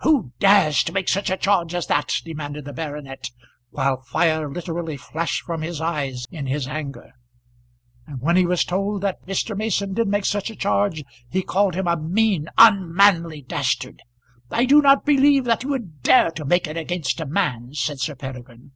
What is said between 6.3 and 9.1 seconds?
in his anger. And when he was told